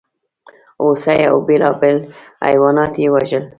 [0.83, 1.97] هوسۍ او بېلابېل
[2.47, 3.43] حیوانات یې وژل.